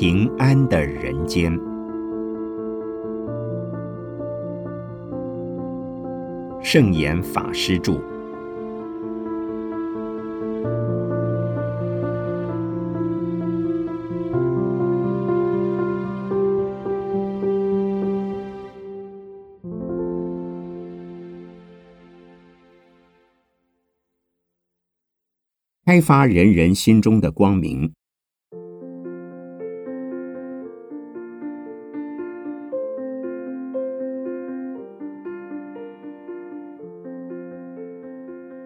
[0.00, 1.52] 平安的人间。
[6.62, 8.00] 圣严法师著。
[25.84, 27.92] 开发人人心中的光明。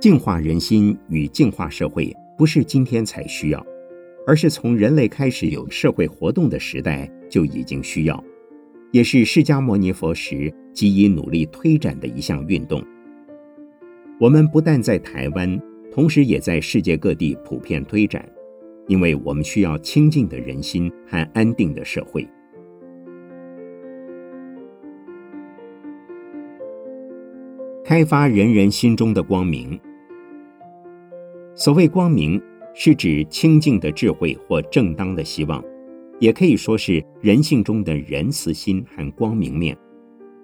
[0.05, 3.67] 净化人心与净化社会，不是今天才需要，
[4.27, 8.23] 而是从人类开始有社会活动的时代就已经需要，
[8.93, 12.85] 也是释迦牟尼佛时极以努力推展的一项运动。
[14.21, 15.59] 我们不但在台湾。
[15.91, 18.29] 同时，也在世界各地普遍推展，
[18.89, 22.29] 因为我们需要清净的人心和安定的社会。
[27.83, 29.81] 开发人人心中的光明。
[31.57, 32.41] 所谓光明，
[32.75, 35.63] 是指清净的智慧或正当的希望，
[36.19, 39.77] 也可以说是人性中的仁慈心和光明面。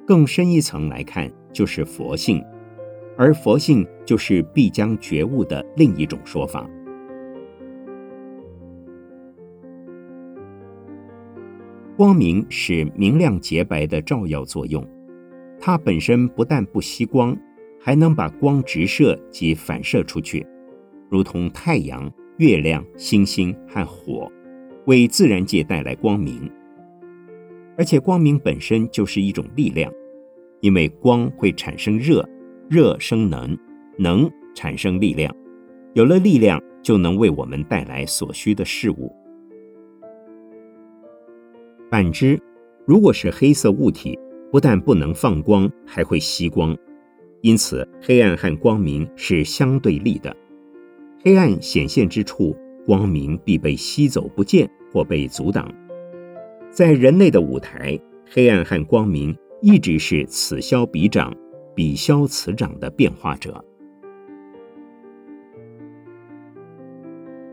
[0.06, 2.41] 更深一层来看，就是佛性。
[3.16, 6.64] 而佛性就是必将觉悟的另一种说法。
[11.97, 14.86] 光明是明亮洁白的照耀作用，
[15.58, 17.36] 它本身不但不吸光，
[17.81, 20.47] 还能把光直射及反射出去，
[21.11, 24.30] 如同太阳、月亮、星星和火，
[24.86, 26.50] 为自然界带来光明。
[27.77, 29.92] 而且光明本身就是一种力量，
[30.61, 32.27] 因为光会产生热。
[32.69, 33.58] 热生能，
[33.98, 35.34] 能产生力量，
[35.94, 39.12] 有了力量就能为我们带来所需的事物。
[41.91, 42.41] 反之，
[42.86, 44.16] 如果是黑色物体，
[44.53, 46.77] 不但不能放光，还会吸光。
[47.41, 50.37] 因此，黑暗和光明是相对立的。
[51.22, 55.70] 黑暗显现之处，光明必被吸走不见或被阻挡。
[56.70, 57.98] 在人类的舞台，
[58.31, 61.32] 黑暗和光明一直是此消彼长。
[61.72, 63.64] 彼消此长的变化者，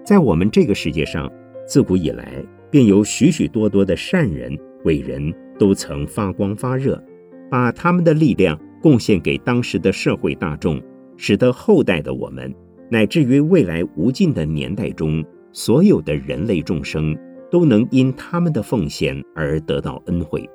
[0.04, 1.32] 在我们这个世界上，
[1.66, 7.02] 自古以来便有许许多多的善人、伟人，都曾发光发热，
[7.50, 10.82] 把他们的力量贡献给当时的社会大众，
[11.16, 12.54] 使得后代的我们，
[12.90, 17.18] 乃至于未来无尽的年代中，所有的人类众生，
[17.52, 20.50] 都能因他们的奉献而得到恩惠。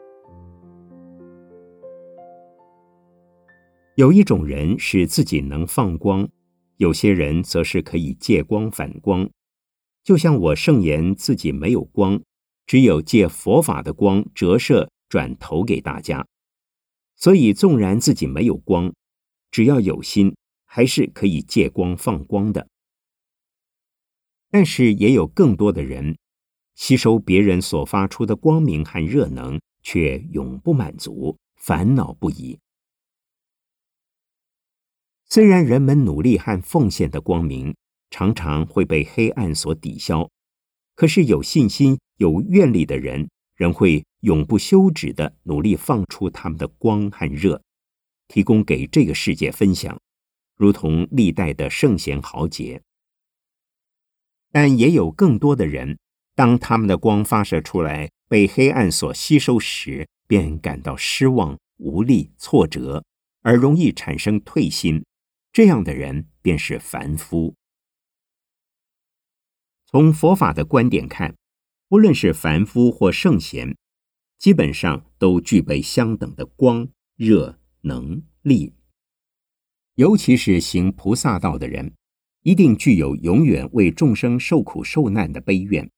[3.97, 6.27] 有一种人是自己能放光，
[6.79, 9.29] 有些人则是可以借光反光。
[10.03, 12.19] 就像我圣言自己没有光，
[12.67, 16.27] 只有借佛法的光折射转投给大家。
[17.15, 18.91] 所以纵然自己没有光，
[19.51, 20.35] 只要有心，
[20.75, 22.67] 还是可以借光放光的。
[24.51, 26.17] 但是也有更多的人
[26.75, 32.59] 吸收别人所发出的光明和热能，却永不满足，烦恼不已。
[35.27, 37.77] 虽然人们努力和奉献的光明
[38.09, 40.31] 常常会被黑暗所抵消，
[40.95, 47.63] 可是有信心、有愿力的人仍会永不休止的努力放出他们的光和热，
[48.29, 50.01] 提供给这个世界分享，
[50.63, 52.81] 如同历代的圣贤豪杰。
[54.53, 55.99] 但也有更多的人，
[56.37, 63.05] 当他们的光发射出来被黑暗所吸收时，便感到失望、无力、挫折，
[63.41, 65.05] 而容易产生退心。
[65.53, 67.57] 这样的人便是凡夫。
[69.87, 71.35] 从佛法的观点看，
[71.89, 73.77] 不论是凡夫或圣贤，
[74.39, 76.87] 基本上都具备相等的光、
[77.17, 78.77] 热、能、力。
[79.95, 81.93] 尤其是行菩萨道的人，
[82.43, 85.91] 一定具有永远为众生受苦受难的悲愿，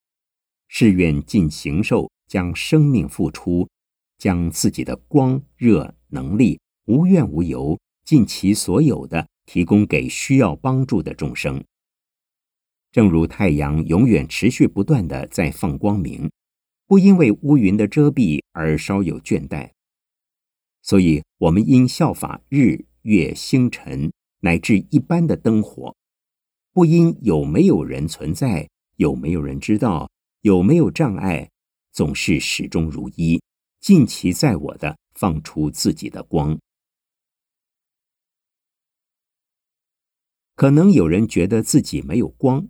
[0.69, 3.69] 誓愿尽行受，将生命付出，
[4.19, 9.27] 将自己的光、热、能力无怨无尤，尽其所有的。
[9.47, 11.63] 提供给需要帮助的众生，
[12.91, 16.31] 正如太阳永远持续不断的在放光明，
[16.87, 19.73] 不因为乌云的遮蔽而稍有倦怠。
[20.81, 24.11] 所以，我们应效法日月星辰
[24.41, 25.95] 乃至一般的灯火，
[26.73, 30.11] 不因有没有人存在，有没有人知道，
[30.41, 31.51] 有没有障碍，
[31.93, 33.43] 总是始终如一，
[33.79, 36.59] 尽其在我的放出自己的光。
[40.55, 42.67] 可能有人觉得自己没有光，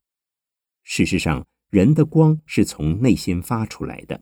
[0.83, 4.21] 事实上，人的光是从内心发出来的，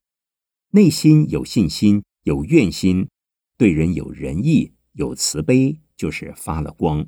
[0.72, 3.08] 内心有信心、有愿心，
[3.56, 7.06] 对人有仁义、有慈悲，就是发了光。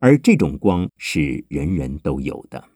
[0.00, 2.68] 而这种光是人人都有的。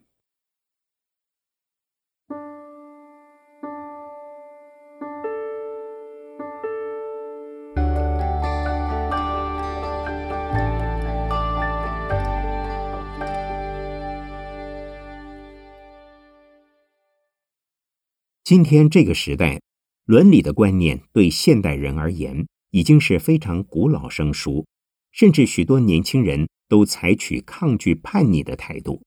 [18.45, 19.63] 今天这个时代，
[20.05, 24.67] 伦理的观念对现代人而言已经是非常古老生疏，
[25.13, 29.03] 甚至许多年轻人都采取抗拒、叛逆的态度。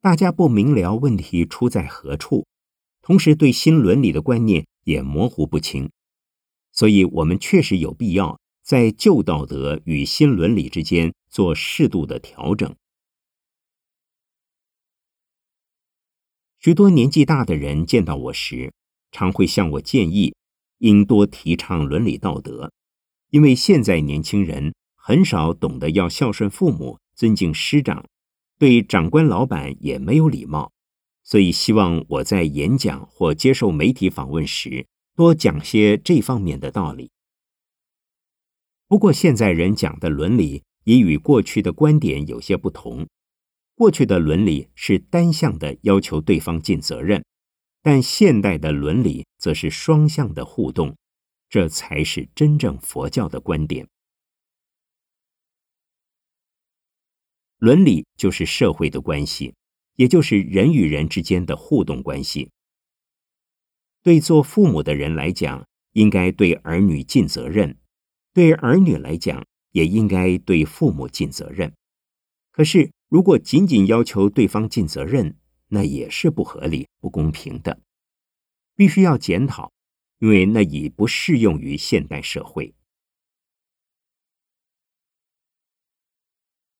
[0.00, 2.46] 大家不明了问题出在何处，
[3.02, 5.90] 同时对新伦理的观念也模糊不清。
[6.70, 12.72] 所以，我们确实有必要在旧道德与新伦理之间做适度的调整。
[16.60, 18.72] 许多年纪大的人见到我时，
[19.10, 20.34] 常会向我建议，
[20.78, 22.72] 应多提倡伦理道德，
[23.36, 28.02] 因为现在年轻人很少懂得要孝顺父母、尊敬师长，
[28.58, 30.72] 对长官老板也没有礼貌，
[31.22, 37.10] 所以希望我在演讲或接受媒体访问时，多讲些这方面的道理。
[38.88, 43.06] 不过，现在人讲的伦理也与过去的观点有些不同。
[43.74, 47.22] 过去的伦理是单向的要求对方尽责任，
[47.82, 50.96] 但现代的伦理则是双向的互动，
[51.56, 53.88] 这才是真正佛教的观点。
[57.56, 59.54] 伦理就是社会的关系，
[59.94, 62.50] 也就是人与人之间的互动关系。
[64.02, 67.72] 对做父母的人来讲，应该对儿女尽责任；
[68.34, 71.72] 对儿女来讲，也应该对父母尽责任。
[72.52, 75.38] 可是，如果仅仅要求对方尽责任，
[75.68, 77.80] 那也是不合理、不公平的，
[78.74, 79.72] 必须要检讨，
[80.18, 82.74] 因为那已不适用于现代社会。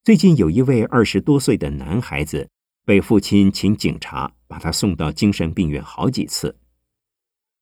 [0.02, 2.48] 最近有一位二十多岁的男孩子，
[2.84, 6.58] 被父亲请警察把他送到精神病院好几次。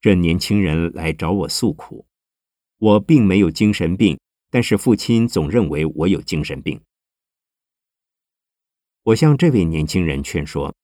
[0.01, 2.07] 这年轻人来找我诉苦，
[2.77, 6.81] 我并没有精神病，但是父亲总认为我有精神病。
[9.05, 10.75] 我向这位年轻人劝说：“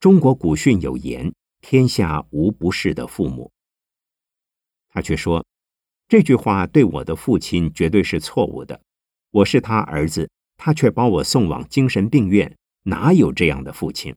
[0.00, 3.52] 中国古训有言，天下无不是的父母。”
[4.88, 5.44] 他却说
[6.08, 8.80] ：“这句话对我的父亲绝对是错误的。
[9.30, 14.14] 我是他儿子，他却把我送往精神病院，哪有这样的父亲？”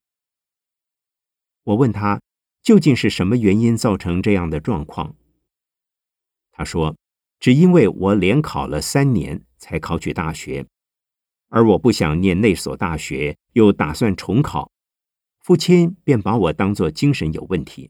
[1.63, 2.21] 我问他
[2.63, 5.15] ：“究竟是什么原因造成这样的状况？”
[6.51, 6.95] 他说
[7.39, 10.65] ：“只因为我连考了三年才考取大学。”
[11.51, 14.71] 而我不想念那所大学，又打算重考，
[15.39, 17.89] 父亲便把我当作精神有问题。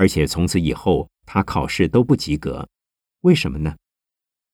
[0.00, 2.66] 而且从此以后，他考试都不及格，
[3.20, 3.76] 为什么呢？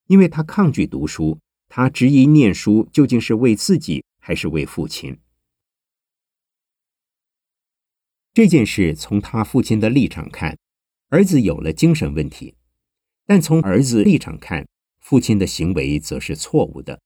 [0.09, 1.39] 因为他抗拒读书，
[1.69, 5.17] 他质疑念书究竟是为自己还是为父亲。
[8.35, 10.59] 这件事从他父亲的立场看，
[11.11, 12.57] 儿子有了精神问题；
[13.25, 14.67] 但从儿子立场看，
[14.99, 17.01] 父亲的行为则是错误的，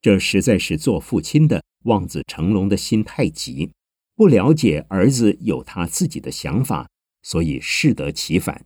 [0.00, 3.70] 这实在是做父亲的望子成龙的心太急，
[4.14, 6.88] 不了解儿子有他自己的想法，
[7.24, 8.64] 所以适得其反。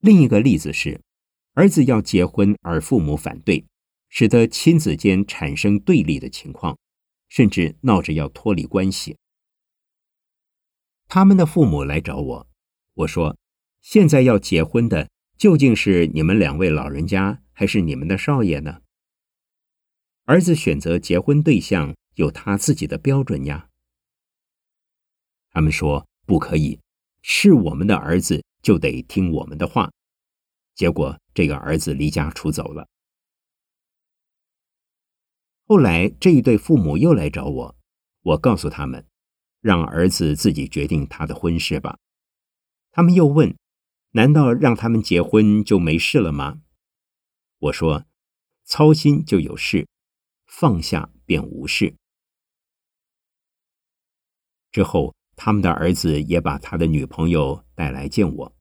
[0.00, 1.00] 另一个例子是，
[1.52, 3.64] 儿子要结婚而父母反对，
[4.08, 6.76] 使得亲子间产生对立的情况，
[7.28, 9.16] 甚至闹着要脱离关系。
[11.06, 12.48] 他们的父母来找我，
[12.94, 13.36] 我说。
[13.82, 15.08] 现在要结婚的
[15.38, 18.82] 究竟是你们两位老人家，还是你们的少爷呢？
[20.24, 23.70] 儿子选择结婚对象有他自己的标准呀。
[25.56, 26.78] 他们说不可以，
[27.22, 29.90] 是我们的儿子就得听我们的话。
[30.74, 32.86] 结果这个儿子离家出走了。
[35.66, 37.76] 后来这一对父母又来找我，
[38.20, 39.08] 我告诉他们，
[39.62, 41.98] 让儿子自己决定他的婚事吧。
[42.90, 43.56] 他们又问。
[44.10, 46.60] 难道让他们结婚就没事了吗？
[47.60, 48.04] 我说，
[48.64, 49.88] 操心就有事，
[50.44, 51.94] 放下便无事。
[54.70, 58.56] 之后，他们的儿子也把他的女朋友带来见我。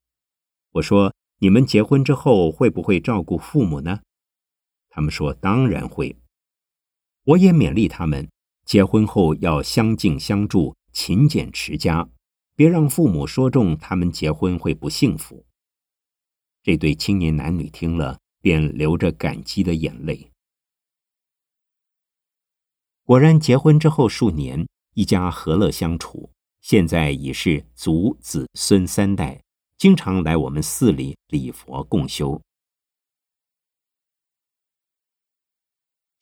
[0.74, 4.02] 我说：“你们结婚之后会不会照顾父母呢？”
[4.90, 6.16] 他们说：“当然会。”
[7.24, 8.30] 我也勉励他们，
[8.66, 12.08] 结婚后要相敬相助，勤俭持家。
[12.56, 15.46] 别让父母说中他们结婚会不幸福。
[16.64, 20.32] 这对青年男女听了，便流着感激的眼泪。
[23.04, 26.32] 果然，结婚之后数年，一家和乐相处，
[26.66, 29.40] 现在已是祖子孙三代，
[29.78, 32.42] 经常来我们寺里礼佛共修。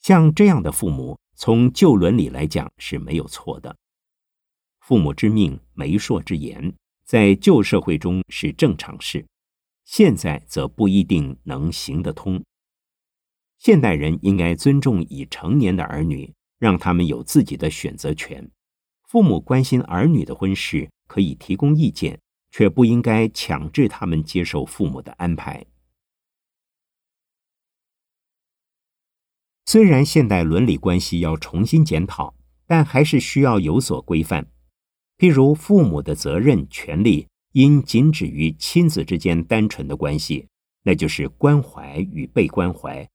[0.01, 3.73] 像这样的父母，从旧伦理来讲是没有错的。
[4.81, 9.25] 父母之命，媒妁之言，在旧社会中是正常事，
[9.85, 12.43] 现在则不一定能行得通。
[13.59, 18.51] 现代人应该尊重已成年的儿女，让他们有自己的选择权。
[19.13, 25.63] 父母关心儿女的婚事，可以提供意见，却不应该强制他们接受父母的安排。
[29.67, 32.34] 虽然现代伦理关系要重新检讨，
[32.65, 34.48] 但还是需要有所规范。
[35.20, 40.48] 譬如，父母的责任、权利应仅止于亲子之间单纯的关系，
[40.82, 43.08] 那就是关怀与被关怀。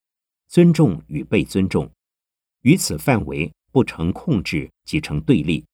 [0.46, 1.90] 尊重与被尊重，
[2.62, 5.66] 于此范围不成控制即成对立，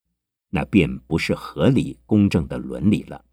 [0.54, 3.24] 那便不是合理公正的伦理了。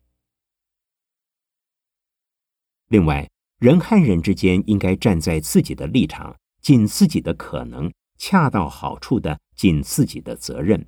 [2.88, 10.84] 另外，人和人之间应该站在自己的立场，尽自己的可能，恰到好处的尽自己的责任。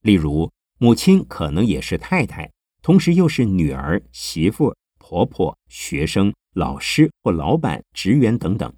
[0.00, 2.50] 例如，母亲可能也是太太，
[2.82, 8.74] 同时又是女儿、媳妇、婆婆、学生、老师或老板、职员等等。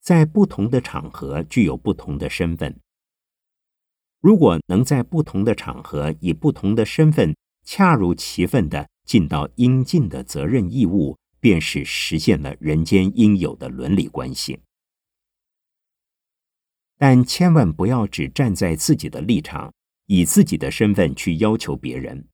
[0.00, 2.80] 在不同的场合具有不同的身份。
[4.24, 14.58] 如果能在不同的场合以不同的身份恰如其分的尽到应尽的责任义务，便是实现了人间应有的伦理关系。
[16.96, 19.70] 但千万不要只站在自己的立场，
[20.06, 22.26] 以自己的身份去要求别人。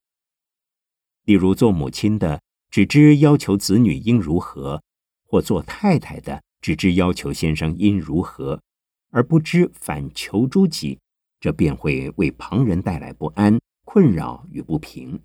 [1.25, 4.81] 例如，做母亲的只知要求子女应如何，
[5.25, 6.41] 或做太太的。
[6.61, 8.63] 只知要求先生应如何，
[9.11, 11.01] 而不知反求诸己，
[11.41, 15.19] 这便会为旁人带来不安、困扰与不平。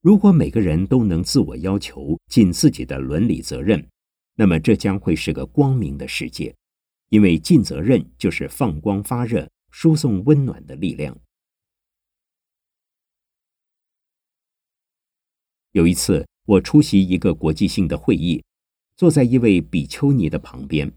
[0.00, 3.86] 如果每个人都能自我要求，尽自己的伦理责任，
[4.34, 6.56] 那么这将会是个光明的世界，
[7.10, 11.16] 因为尽责任就是放光发热、输送温暖的力量。
[15.72, 18.42] 有一次，我出席一个国际性的会议。
[18.96, 20.92] 坐在一位比丘尼的旁边，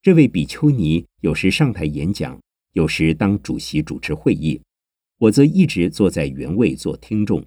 [0.00, 2.40] 这位比丘尼有时上台演讲，
[2.74, 4.62] 有时当主席主持会议，
[5.18, 7.44] 我则一直坐在原位做听众。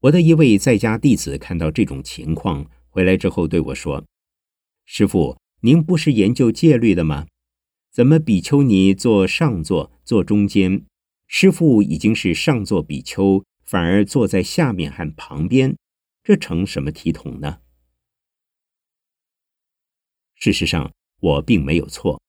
[0.00, 4.02] 我的一位在家弟子看到这种情况，回来之后对我说
[4.86, 7.26] ：“师傅，您不是研究戒律的吗？
[7.92, 10.86] 怎么比丘尼坐上座，坐中间？
[11.26, 15.76] 师傅已经是上座比丘，反而坐在下面和旁边，
[16.22, 17.58] 这成什么体统呢？”
[20.34, 22.22] 事实上，我并没有错，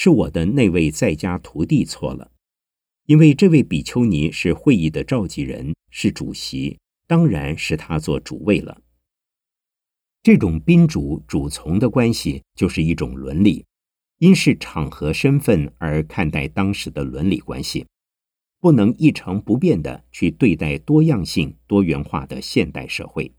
[0.00, 2.30] 是我的那位在家徒弟错了，
[3.06, 6.78] 因为这位比丘尼是会议的召集人，是主席，
[7.08, 8.80] 当然是他做主位了。
[10.22, 13.66] 这种宾主主从的关系就是一种伦理，
[14.18, 17.84] 因是场合身份而看待当时的伦理关系，
[18.60, 23.32] 不能一成不变的去对待多样性、多元化的现代社会。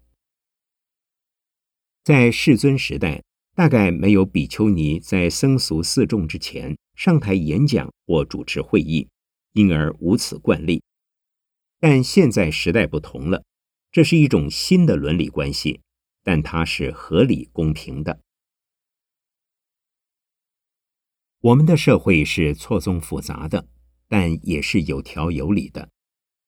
[2.04, 3.24] 在世尊时代。
[3.60, 9.10] 大概没有比丘尼在僧俗四众之前上台演讲或主持会议，
[9.52, 10.82] 因而无此惯例。
[11.78, 13.44] 但现在时代不同了，
[13.92, 15.82] 这是一种新的伦理关系，
[16.24, 18.22] 但它是合理公平的。
[21.42, 23.68] 我们的社会是错综复杂的，
[24.08, 25.90] 但也是有条有理的。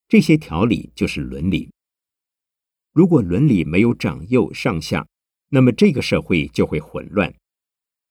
[0.08, 1.74] 这些条理就是伦理。
[2.94, 5.06] 如果伦理没有长幼上下，
[5.53, 7.34] 那么这个社会就会混乱。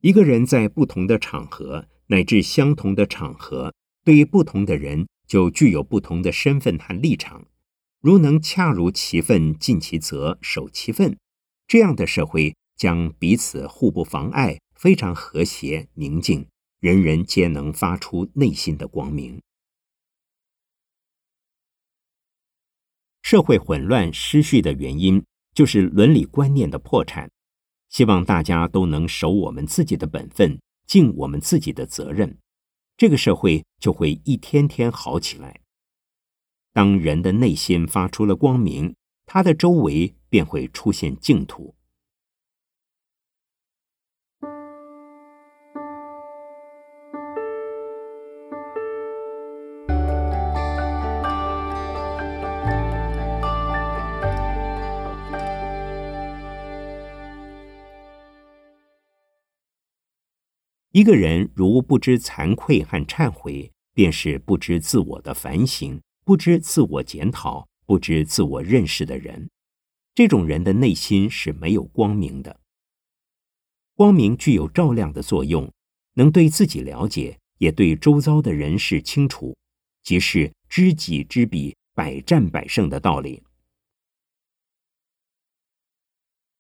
[0.02, 7.46] 一个人在不同的场合乃至相同的场合，对于不同的人就具有不同的身份和立场。
[8.00, 11.18] 如能恰如其分，尽其责，守其分，
[11.66, 16.46] 这样的社会将彼此互不妨碍，非常和谐宁静，
[16.80, 19.40] 人人皆能发出内心的光明。
[23.22, 25.22] 社会混乱失序的原因。
[25.54, 27.30] 就是伦理观念的破产，
[27.88, 32.38] 希望大家都能守我们自己的本分，尽我们自己的责任，
[32.96, 35.60] 这个社会就会一天天好起来。
[36.72, 38.94] 当人的内心发出了光明，
[39.26, 41.74] 他的周围便会出现净土。
[60.92, 69.48] 一个人如不知惭愧和忏悔，便是不知自我的反省，不知自我检讨，不知自我认识的人。
[70.16, 72.58] 这种人的内心是没有光明的。
[73.94, 75.72] 光明具有照亮的作用，
[76.14, 79.56] 能对自己了解，也对周遭的人事清楚，
[80.02, 83.44] 即是知己知彼，百战百胜的道理。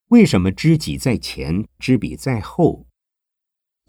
[0.08, 2.86] 为什么知己在前，知彼在后？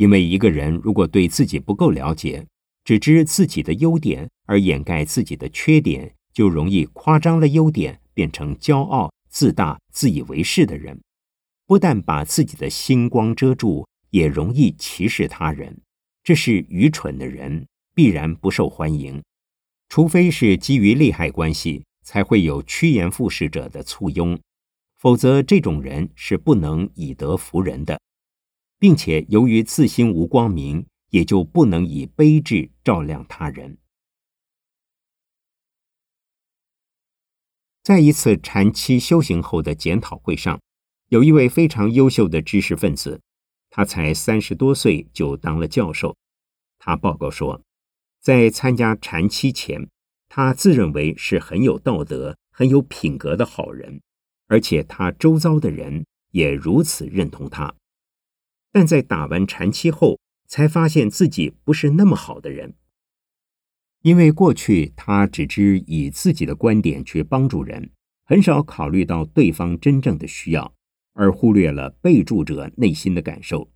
[0.01, 2.47] 因为一个人如果对自己不够了解，
[2.83, 9.13] 只知自己的优点而掩盖自己的缺点，就容易夸张了优点，变成骄傲。
[9.29, 10.99] 自大、自以为是的人，
[11.67, 15.79] 不但把自己的星光遮住，也容易歧视他人。
[16.23, 19.21] 这是愚蠢的人，必然不受欢迎。
[19.87, 24.39] 除非是基于利害关系，才会有趋炎附势者的簇拥，
[24.97, 28.01] 否则这种人是不能以德服人的，
[28.81, 33.77] 并且由于自心无光明，也就不能以悲智照亮他人。
[37.83, 40.59] 在一次禅期修行后的检讨会上，
[41.09, 43.21] 有一位非常优秀的知识分子，
[43.69, 46.17] 他才三十多岁就当了教授。
[46.79, 47.61] 他报告说，
[48.19, 49.87] 在参加禅期前，
[50.27, 54.01] 他自认为是很有道德、很有品格的好人，
[54.47, 57.75] 而且他周遭的人也如此认同他。
[58.71, 62.75] 但在打完禅期后，才发现自己不是那么好的人。
[64.01, 67.91] 因为过去他只知以自己的观点去帮助人，
[68.25, 70.73] 很少考虑到对方真正的需要，
[71.13, 73.69] 而忽略了被助者内心的感受。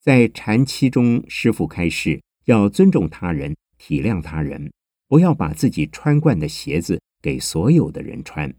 [0.00, 4.72] 在禅期中，师傅开示要尊重他人、体谅他人，
[5.06, 8.52] 不要把自己穿惯的鞋子给所有的人穿。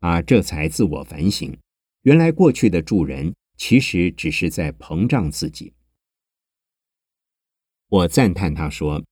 [0.00, 1.56] 啊，这才自我反省，
[2.02, 5.74] 原来过去的助人其实只是在膨胀自己。
[7.88, 9.04] 我赞叹他说。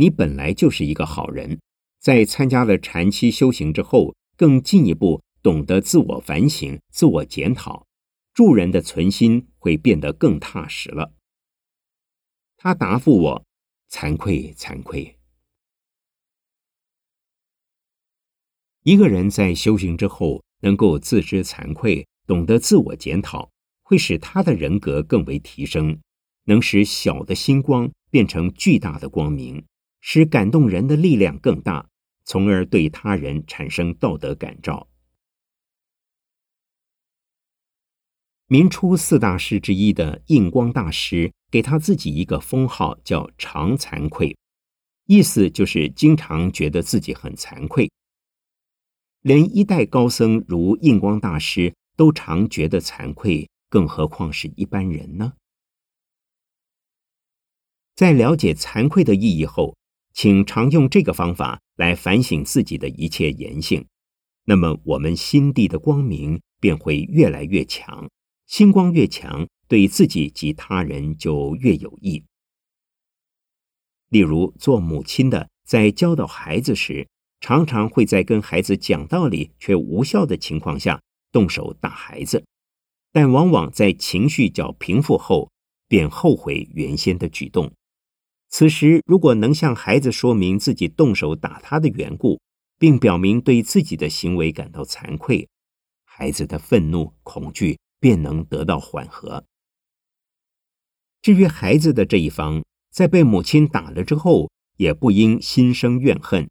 [0.00, 1.58] 你本来就是一个好人，
[1.98, 7.84] 在参加了禅期修行之后，更进一步懂得自我反省、自我检讨，
[8.32, 11.16] 助人的存心会变得更踏实了。
[12.56, 13.44] 他答复我
[13.90, 15.18] ：“惭愧，惭愧。”
[18.84, 23.50] 一个人在修行之后，能够自知惭愧，懂得自我检讨，
[23.88, 25.98] 会使他的人格更为提升，
[26.44, 29.64] 能使小的星光变成巨大的光明。
[30.02, 31.88] 使感动人的力量更大，
[32.26, 34.88] 从而对他人产生道德感召。
[38.46, 44.36] 明初四大师之一的印光大师给他自己一个封号，叫“常惭愧”，
[45.08, 47.90] 意思就是经常觉得自己很惭愧。
[49.22, 55.34] 连一代高僧如印光大师都常觉得惭愧，更何况是一般人呢？
[57.94, 59.76] 在了解惭愧的意义后。
[60.14, 63.86] 请常用这个方法来反省自己的一切言行，
[64.46, 68.10] 那么我们心地的光明便会越来越强，
[68.44, 72.24] 星光越强，对自己及他人就越有益。
[74.08, 77.06] 例如，做母亲的在教导孩子时，
[77.38, 81.00] 常常会在跟孩子讲道理却无效的情况下
[81.30, 82.44] 动手打孩子，
[83.20, 85.50] 但往往在情绪较平复后，
[85.88, 87.72] 便后悔原先的举动。
[88.48, 92.40] 此时，如果能向孩子说明自己动手打他的缘故，
[92.78, 95.48] 并表明对自己的行为感到惭愧，
[96.04, 99.42] 孩子的愤怒、恐惧便能得到缓和。
[101.20, 106.48] 至于孩子的这一方，在被母亲打了之后，也不应心生怨恨，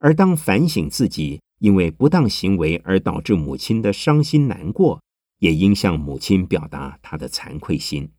[0.00, 5.00] 而当反省自己因为不当行为而导致母亲的伤心难过，
[5.40, 8.12] 也应向母亲表达他的惭愧心。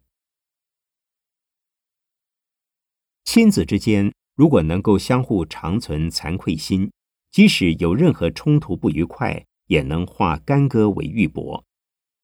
[3.24, 6.92] 亲子之间如果能够相互长存惭愧心，
[7.32, 11.64] 即使有任何冲突不愉快，也能化干戈为玉帛，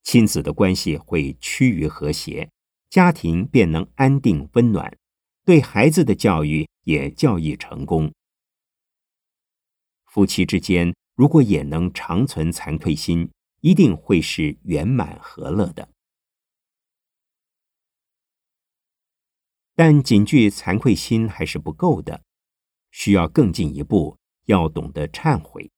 [0.03, 2.49] 亲子的关系会趋于和谐，
[2.89, 4.97] 家庭便能安定温暖，
[5.45, 8.11] 对孩子的教育也教育成功。
[10.05, 13.29] 夫妻之间如果也能长存惭愧心，
[13.61, 15.89] 一定会是圆满和乐的。
[19.75, 22.23] 但仅具惭愧心还是不够的，
[22.91, 25.71] 需要更进一步，要懂得忏悔。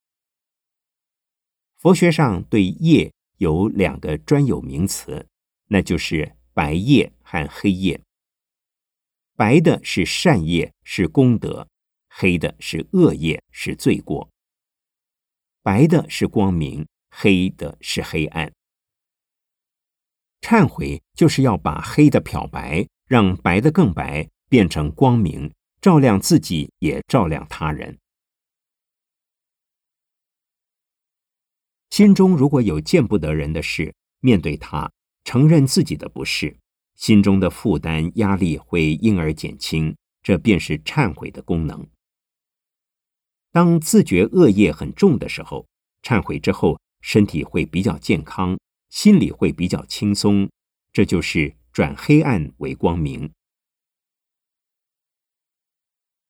[1.77, 5.27] 佛学上对业有两个专有名词，
[5.67, 8.01] 那就是白业和黑业。
[9.35, 11.67] 白的是善业，是功德；
[12.09, 14.29] 黑的是恶业，是罪过。
[15.61, 18.51] 白的是光明，黑的是黑暗。
[20.41, 22.87] 忏悔就是要把黑的漂白。
[23.09, 27.97] 让白的更白，变成光明，照亮自己，也照亮他人。
[31.89, 34.91] 心中如果有见不得人的事，面对他，
[35.23, 36.55] 承认自己的不是，
[36.97, 41.89] 心中的负担压力会因而减轻，这便是忏悔的功能。
[43.51, 45.67] 当自觉恶业很重的时候，
[46.03, 48.57] 忏悔之后，身体会比较健康，
[48.89, 50.49] 心里会比较轻松，
[50.91, 53.31] 这就是转黑暗为光明。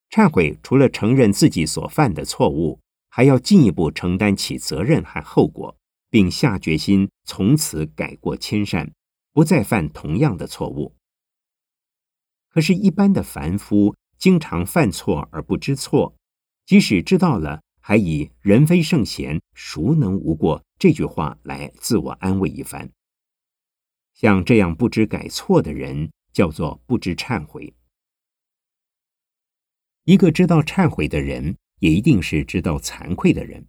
[0.09, 2.79] 忏悔除了承认自己所犯的错误。
[3.11, 5.75] 还要进一步承担起责任和后果，
[6.11, 8.93] 并下决心从此改过迁善，
[9.33, 10.95] 不再犯同样的错误。
[12.49, 16.15] 可是，一般的凡夫经常犯错而不知错，
[16.67, 22.91] 即使知道了，还以“人非圣贤，孰能无过”这句话来自我安慰一番。
[24.13, 27.73] 像这样不知改错的人，叫做不知忏悔。
[30.03, 31.57] 一个知道忏悔的人。
[31.79, 33.65] 也一定是知道惭愧的人，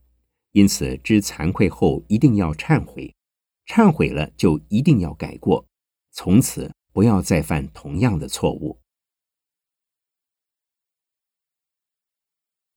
[0.50, 3.14] 因此知惭愧后一定要忏悔，
[3.66, 5.64] 忏悔了就一定要改过，
[6.10, 8.80] 从此不要再犯同样的错误。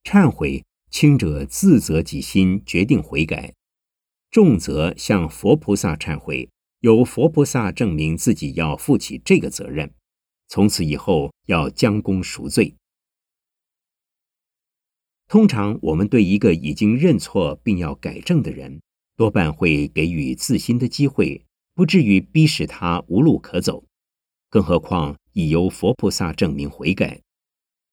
[0.04, 3.52] 忏悔轻者自责己心，决定悔改；
[4.30, 9.92] 重则向佛菩萨忏悔，由佛菩萨证明自己要负起这个责任，
[10.46, 12.76] 从此以后要将功赎罪。
[15.26, 18.80] 通常，我们对一个已经认错并要改正的人，
[19.16, 23.82] 多半会给予自新的机会，不至于逼使他无路可走。
[24.48, 27.20] 更何况已由佛菩萨证明悔改，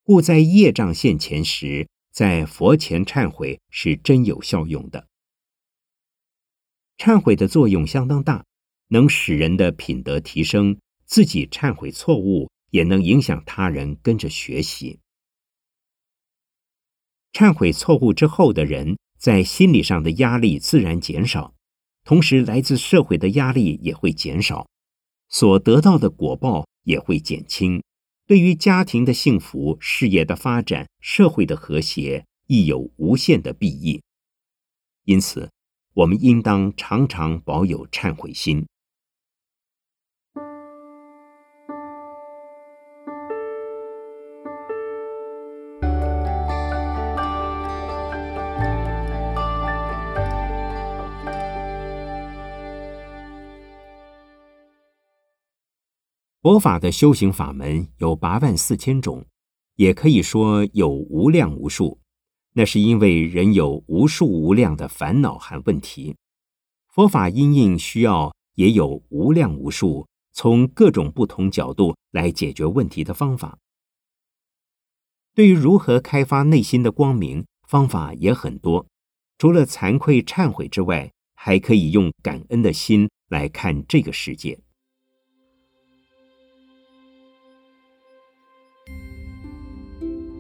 [0.04, 5.08] 故在业障现前时，在佛前忏悔是真有效用的。
[6.98, 8.46] 忏悔的作用相当大，
[8.90, 15.00] 能使人的品德提升，自己忏悔错误，也能影响他人跟着学习。
[17.34, 21.56] 忏悔错误之后的人，在心理上的压力自然减少，
[22.04, 24.68] 同时来自社会的压力也会减少，
[25.30, 27.82] 所得到的果报也会减轻，
[28.28, 34.02] 对于家庭的幸福、事业的发展、社会的和谐，亦有无限的裨益。
[35.04, 35.50] 因此，
[35.94, 38.66] 我们应当常常保有忏悔心。
[56.42, 59.28] 佛法的修行法门有八万四千种，
[59.76, 62.00] 也可以说有无量无数。
[62.54, 66.16] 那是因为人有无数无量的烦恼和问题，
[66.88, 73.60] 佛法因应需要也有无量无数，从各种不同角度来解决问题的方法。
[75.36, 78.88] 对于如何开发内心的光明，方法也很多。
[79.38, 84.60] 除了惭愧忏悔之外，还可以用感恩的心来看这个世界。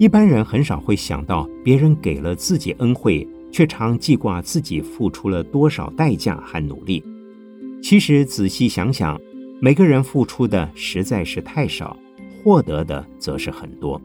[0.01, 7.03] 一般人很少会想到，别人给了自己恩惠，却常记挂自己付出了多少代价和努力。
[7.83, 9.21] 其实仔细想想，
[9.59, 11.95] 每个人付出的实在是太少，
[12.43, 14.01] 获得的则是很多。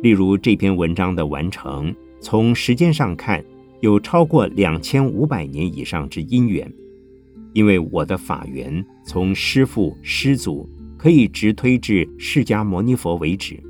[0.00, 3.44] 例如这篇文章的完成，从时间上看，
[3.80, 6.72] 有超过两千五百年以上之因缘，
[7.52, 10.70] 因为我的法缘从师父师祖。
[10.98, 13.62] 可以直推至释迦牟尼佛为止，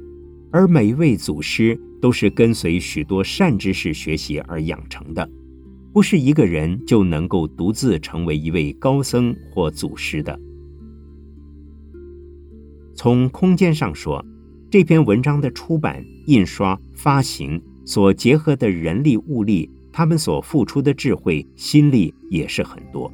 [0.51, 5.29] 而每一位祖师都是跟随许多善知识学习而养成的，
[5.93, 10.41] 不是一个人就能够独自成为一位高僧或祖师的。
[12.95, 14.25] 从空间上说，
[14.71, 23.13] 这篇文章的出版、印刷、发行所结合的人力物力，他们所付出的智慧、心力也是很多。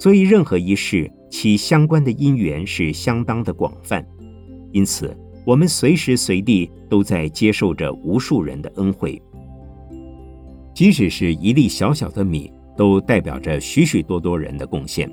[0.00, 4.02] 所以，任何一事其相关的因缘是相当的广泛，
[4.72, 9.20] 因此我们随时随地都在接受着无数人的恩惠。
[10.74, 15.10] 即使是一粒小小的米，都代表着许许多多人的贡献。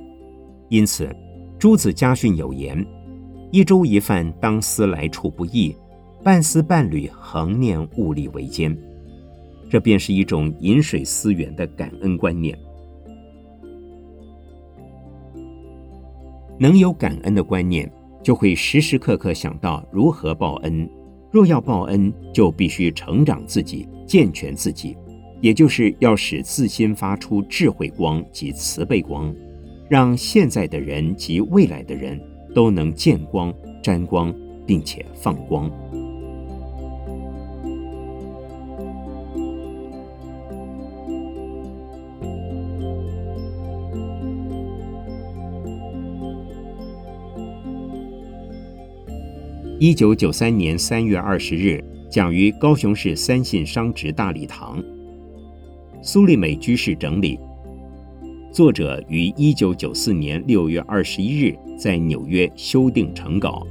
[0.70, 1.14] 因此，
[1.60, 2.86] 诸子家训有言
[3.52, 5.76] ：“一粥一饭，当思来处不易；
[6.24, 8.74] 半丝半缕，恒念物力维艰。”
[9.70, 12.58] 这便是一种饮水思源的感恩观念。
[16.60, 17.92] 能有感恩的观念，
[18.24, 20.90] 就会时时刻刻想到如何报恩。
[21.32, 24.96] 若要报恩，就必须成长自己，健全自己，
[25.42, 29.34] 也就是要使自心发出智慧光及慈悲光，
[29.90, 32.20] 让现在的人及未来的人
[32.56, 34.34] 都能见光、沾光，
[34.66, 35.70] 并且放光。
[49.80, 54.84] 一九九三年三月二十日，讲于高雄市三信商职大礼堂。
[56.02, 57.40] 苏立美居士整理。
[58.52, 63.62] 作者于一九九四年六月二十一日在纽约修订成稿。